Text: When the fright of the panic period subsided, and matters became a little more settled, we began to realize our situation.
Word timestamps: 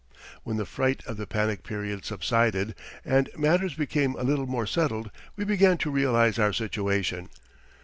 When 0.41 0.57
the 0.57 0.65
fright 0.65 1.03
of 1.05 1.17
the 1.17 1.27
panic 1.27 1.63
period 1.63 2.05
subsided, 2.05 2.73
and 3.05 3.29
matters 3.37 3.75
became 3.75 4.15
a 4.15 4.23
little 4.23 4.47
more 4.47 4.65
settled, 4.65 5.11
we 5.35 5.45
began 5.45 5.77
to 5.77 5.91
realize 5.91 6.39
our 6.39 6.53
situation. 6.53 7.29